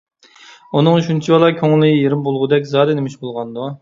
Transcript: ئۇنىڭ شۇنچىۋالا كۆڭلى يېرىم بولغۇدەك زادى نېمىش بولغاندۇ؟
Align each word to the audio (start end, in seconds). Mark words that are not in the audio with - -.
ئۇنىڭ 0.79 0.97
شۇنچىۋالا 1.07 1.49
كۆڭلى 1.59 1.91
يېرىم 1.93 2.25
بولغۇدەك 2.29 2.67
زادى 2.73 2.97
نېمىش 3.01 3.19
بولغاندۇ؟ 3.25 3.69